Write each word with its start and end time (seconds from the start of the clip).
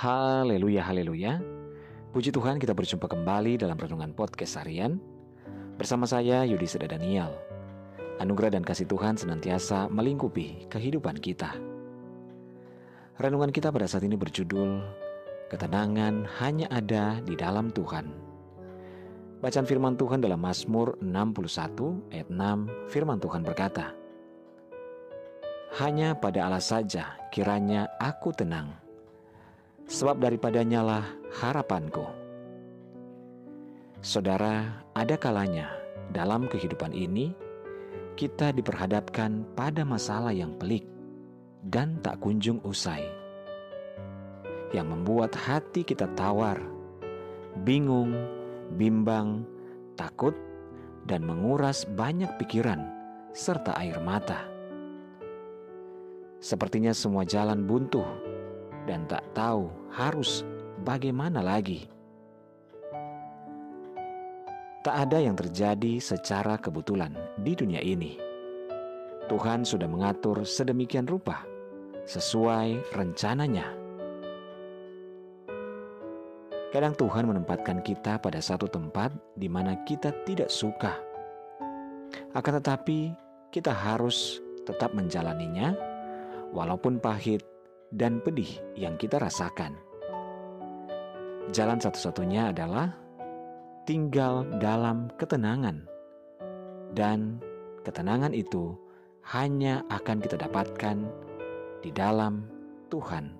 Haleluya, 0.00 0.80
haleluya. 0.80 1.44
Puji 2.16 2.32
Tuhan 2.32 2.56
kita 2.56 2.72
berjumpa 2.72 3.04
kembali 3.04 3.60
dalam 3.60 3.76
Renungan 3.76 4.16
Podcast 4.16 4.56
Harian. 4.56 4.96
Bersama 5.76 6.08
saya 6.08 6.40
Yudi 6.48 6.64
Seda 6.64 6.88
Daniel. 6.88 7.28
Anugerah 8.16 8.56
dan 8.56 8.64
kasih 8.64 8.88
Tuhan 8.88 9.20
senantiasa 9.20 9.92
melingkupi 9.92 10.64
kehidupan 10.72 11.20
kita. 11.20 11.52
Renungan 13.20 13.52
kita 13.52 13.68
pada 13.68 13.84
saat 13.84 14.00
ini 14.08 14.16
berjudul 14.16 14.80
Ketenangan 15.52 16.24
hanya 16.40 16.72
ada 16.72 17.20
di 17.20 17.36
dalam 17.36 17.68
Tuhan. 17.68 18.08
Bacaan 19.44 19.68
firman 19.68 20.00
Tuhan 20.00 20.24
dalam 20.24 20.40
Mazmur 20.40 20.96
61 21.04 22.08
ayat 22.08 22.28
6 22.32 22.88
firman 22.88 23.20
Tuhan 23.20 23.44
berkata 23.44 23.92
Hanya 25.76 26.16
pada 26.16 26.48
Allah 26.48 26.64
saja 26.64 27.20
kiranya 27.28 27.84
aku 28.00 28.32
tenang 28.32 28.88
sebab 29.90 30.22
daripadanya 30.22 30.80
lah 30.86 31.04
harapanku. 31.42 32.06
Saudara, 34.00 34.86
ada 34.94 35.18
kalanya 35.18 35.74
dalam 36.14 36.46
kehidupan 36.46 36.94
ini 36.94 37.34
kita 38.14 38.54
diperhadapkan 38.54 39.42
pada 39.58 39.82
masalah 39.82 40.30
yang 40.30 40.54
pelik 40.56 40.86
dan 41.66 41.98
tak 42.00 42.22
kunjung 42.22 42.62
usai, 42.62 43.04
yang 44.72 44.88
membuat 44.88 45.34
hati 45.34 45.82
kita 45.84 46.08
tawar, 46.14 46.56
bingung, 47.66 48.14
bimbang, 48.78 49.42
takut, 49.98 50.32
dan 51.04 51.26
menguras 51.26 51.84
banyak 51.84 52.30
pikiran 52.40 52.86
serta 53.34 53.76
air 53.76 53.98
mata. 54.00 54.46
Sepertinya 56.40 56.96
semua 56.96 57.28
jalan 57.28 57.68
buntu 57.68 58.29
dan 58.90 59.06
tak 59.06 59.22
tahu 59.38 59.70
harus 59.94 60.42
bagaimana 60.82 61.38
lagi. 61.38 61.86
Tak 64.82 65.06
ada 65.06 65.22
yang 65.22 65.38
terjadi 65.38 66.02
secara 66.02 66.58
kebetulan 66.58 67.14
di 67.38 67.54
dunia 67.54 67.78
ini. 67.78 68.18
Tuhan 69.30 69.62
sudah 69.62 69.86
mengatur 69.86 70.42
sedemikian 70.42 71.06
rupa 71.06 71.46
sesuai 72.02 72.98
rencananya. 72.98 73.70
Kadang 76.74 76.98
Tuhan 76.98 77.30
menempatkan 77.30 77.78
kita 77.86 78.18
pada 78.18 78.42
satu 78.42 78.66
tempat 78.66 79.14
di 79.38 79.46
mana 79.46 79.78
kita 79.86 80.10
tidak 80.26 80.50
suka. 80.50 80.98
Akan 82.34 82.58
tetapi, 82.58 83.14
kita 83.54 83.70
harus 83.70 84.38
tetap 84.66 84.94
menjalaninya, 84.94 85.74
walaupun 86.54 87.02
pahit 87.02 87.42
dan 87.90 88.22
pedih 88.22 88.48
yang 88.78 88.94
kita 88.94 89.18
rasakan. 89.18 89.74
Jalan 91.50 91.82
satu-satunya 91.82 92.54
adalah 92.54 92.94
tinggal 93.82 94.46
dalam 94.62 95.10
ketenangan, 95.18 95.82
dan 96.94 97.42
ketenangan 97.82 98.30
itu 98.30 98.78
hanya 99.34 99.82
akan 99.90 100.22
kita 100.22 100.38
dapatkan 100.38 101.06
di 101.82 101.90
dalam 101.90 102.46
Tuhan. 102.86 103.34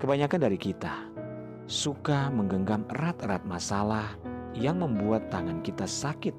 Kebanyakan 0.00 0.40
dari 0.40 0.56
kita 0.56 0.94
suka 1.68 2.32
menggenggam 2.32 2.88
erat-erat 2.88 3.44
masalah 3.44 4.16
yang 4.56 4.80
membuat 4.80 5.28
tangan 5.28 5.60
kita 5.60 5.84
sakit 5.84 6.32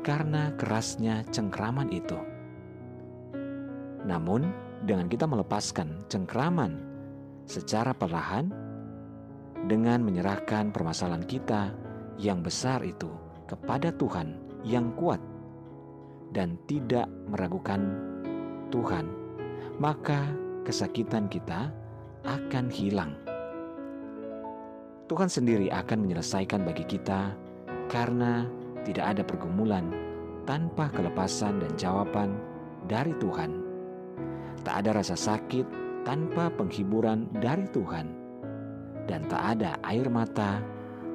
karena 0.00 0.56
kerasnya 0.56 1.20
cengkraman 1.28 1.92
itu. 1.92 2.16
Namun, 4.08 4.48
dengan 4.84 5.06
kita 5.08 5.28
melepaskan 5.28 6.08
cengkraman 6.08 6.80
secara 7.44 7.92
perlahan 7.92 8.48
dengan 9.68 10.00
menyerahkan 10.00 10.72
permasalahan 10.72 11.26
kita 11.28 11.74
yang 12.16 12.40
besar 12.40 12.80
itu 12.84 13.08
kepada 13.44 13.92
Tuhan 13.92 14.36
yang 14.64 14.92
kuat 14.96 15.20
dan 16.30 16.56
tidak 16.70 17.10
meragukan 17.28 17.80
Tuhan, 18.70 19.10
maka 19.82 20.30
kesakitan 20.62 21.26
kita 21.26 21.74
akan 22.24 22.70
hilang. 22.70 23.12
Tuhan 25.10 25.26
sendiri 25.26 25.66
akan 25.74 26.06
menyelesaikan 26.06 26.62
bagi 26.62 26.86
kita 26.86 27.34
karena 27.90 28.46
tidak 28.86 29.18
ada 29.18 29.22
pergumulan 29.26 29.90
tanpa 30.46 30.86
kelepasan 30.94 31.58
dan 31.58 31.72
jawaban 31.74 32.30
dari 32.86 33.10
Tuhan. 33.18 33.69
Tak 34.60 34.84
ada 34.84 35.00
rasa 35.00 35.16
sakit 35.16 35.64
tanpa 36.04 36.52
penghiburan 36.52 37.28
dari 37.40 37.64
Tuhan, 37.72 38.12
dan 39.08 39.24
tak 39.28 39.56
ada 39.56 39.76
air 39.88 40.08
mata 40.12 40.60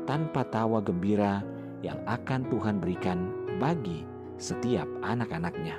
tanpa 0.10 0.46
tawa 0.50 0.82
gembira 0.82 1.46
yang 1.86 2.02
akan 2.10 2.46
Tuhan 2.50 2.82
berikan 2.82 3.30
bagi 3.62 4.06
setiap 4.42 4.90
anak-anaknya. 5.06 5.78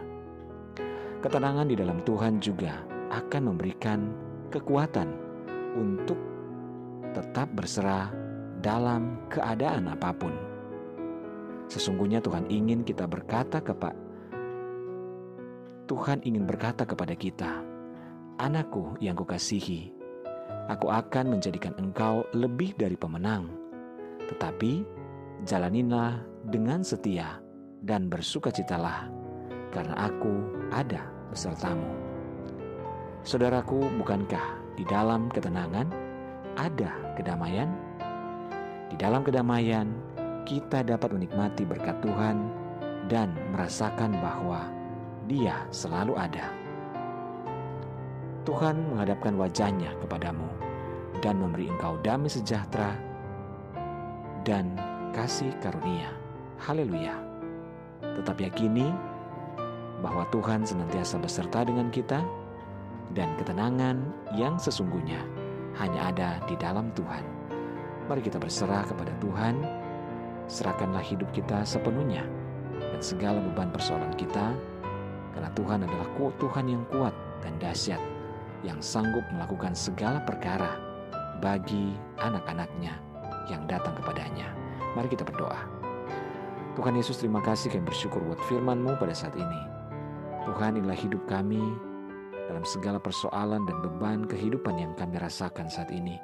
Ketenangan 1.22 1.66
di 1.66 1.74
dalam 1.74 1.98
Tuhan 2.06 2.38
juga 2.38 2.86
akan 3.10 3.42
memberikan 3.50 4.14
kekuatan 4.54 5.10
untuk 5.74 6.18
tetap 7.10 7.50
berserah 7.50 8.14
dalam 8.62 9.18
keadaan 9.26 9.90
apa 9.90 10.14
pun. 10.14 10.30
Sesungguhnya 11.66 12.22
Tuhan 12.22 12.46
ingin 12.46 12.86
kita 12.86 13.10
berkata 13.10 13.58
kepada 13.58 14.05
Tuhan 15.86 16.18
ingin 16.26 16.50
berkata 16.50 16.82
kepada 16.82 17.14
kita, 17.14 17.62
"Anakku 18.42 18.98
yang 18.98 19.14
kukasihi, 19.14 19.94
aku 20.66 20.90
akan 20.90 21.38
menjadikan 21.38 21.78
engkau 21.78 22.26
lebih 22.34 22.74
dari 22.74 22.98
pemenang. 22.98 23.46
Tetapi 24.26 24.82
jalanilah 25.46 26.26
dengan 26.42 26.82
setia 26.82 27.38
dan 27.86 28.10
bersukacitalah, 28.10 29.06
karena 29.70 29.94
aku 30.10 30.34
ada 30.74 31.06
besertamu." 31.30 31.86
Saudaraku, 33.22 33.86
bukankah 34.02 34.58
di 34.74 34.82
dalam 34.90 35.30
ketenangan 35.30 35.86
ada 36.58 36.90
kedamaian? 37.14 37.70
Di 38.90 38.98
dalam 38.98 39.22
kedamaian, 39.22 39.86
kita 40.46 40.82
dapat 40.82 41.14
menikmati 41.14 41.62
berkat 41.62 41.98
Tuhan 42.02 42.38
dan 43.06 43.34
merasakan 43.54 44.14
bahwa 44.18 44.66
dia 45.26 45.66
selalu 45.74 46.14
ada. 46.14 46.50
Tuhan 48.46 48.78
menghadapkan 48.94 49.34
wajahnya 49.34 49.90
kepadamu 49.98 50.46
dan 51.18 51.42
memberi 51.42 51.66
engkau 51.66 51.98
damai 52.06 52.30
sejahtera 52.30 52.94
dan 54.46 54.78
kasih 55.10 55.50
karunia. 55.58 56.14
Haleluya. 56.62 57.18
Tetap 58.00 58.38
yakini 58.38 58.94
bahwa 59.98 60.22
Tuhan 60.30 60.62
senantiasa 60.62 61.18
beserta 61.18 61.66
dengan 61.66 61.90
kita 61.90 62.22
dan 63.18 63.34
ketenangan 63.34 63.98
yang 64.38 64.54
sesungguhnya 64.62 65.18
hanya 65.82 66.14
ada 66.14 66.30
di 66.46 66.54
dalam 66.54 66.94
Tuhan. 66.94 67.24
Mari 68.06 68.22
kita 68.22 68.38
berserah 68.38 68.86
kepada 68.86 69.10
Tuhan, 69.18 69.58
serahkanlah 70.46 71.02
hidup 71.02 71.26
kita 71.34 71.66
sepenuhnya 71.66 72.22
dan 72.78 73.00
segala 73.02 73.42
beban 73.42 73.74
persoalan 73.74 74.14
kita 74.14 74.54
karena 75.36 75.52
Tuhan 75.52 75.84
adalah 75.84 76.08
Tuhan 76.40 76.64
yang 76.64 76.82
kuat 76.88 77.12
dan 77.44 77.60
dahsyat 77.60 78.00
yang 78.64 78.80
sanggup 78.80 79.20
melakukan 79.36 79.76
segala 79.76 80.24
perkara 80.24 80.80
bagi 81.44 81.92
anak-anaknya 82.24 82.96
yang 83.52 83.68
datang 83.68 83.92
kepadanya. 84.00 84.48
Mari 84.96 85.12
kita 85.12 85.28
berdoa. 85.28 85.60
Tuhan 86.72 86.96
Yesus 86.96 87.20
terima 87.20 87.44
kasih 87.44 87.68
kami 87.68 87.84
bersyukur 87.84 88.24
buat 88.24 88.40
firman-Mu 88.48 88.96
pada 88.96 89.12
saat 89.12 89.36
ini. 89.36 89.60
Tuhan 90.48 90.80
inilah 90.80 90.96
hidup 90.96 91.20
kami 91.28 91.60
dalam 92.48 92.64
segala 92.64 92.96
persoalan 92.96 93.68
dan 93.68 93.76
beban 93.84 94.24
kehidupan 94.24 94.80
yang 94.80 94.96
kami 94.96 95.20
rasakan 95.20 95.68
saat 95.68 95.92
ini. 95.92 96.16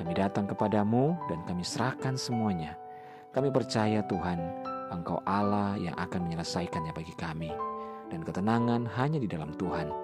Kami 0.00 0.16
datang 0.16 0.48
kepadamu 0.48 1.12
dan 1.28 1.44
kami 1.44 1.60
serahkan 1.60 2.16
semuanya. 2.16 2.80
Kami 3.36 3.52
percaya 3.52 4.00
Tuhan, 4.08 4.40
Engkau 4.88 5.20
Allah 5.28 5.76
yang 5.76 5.94
akan 6.00 6.24
menyelesaikannya 6.24 6.96
bagi 6.96 7.12
kami 7.12 7.73
dan 8.14 8.22
ketenangan 8.22 8.86
hanya 8.94 9.18
di 9.18 9.26
dalam 9.26 9.50
Tuhan. 9.58 10.03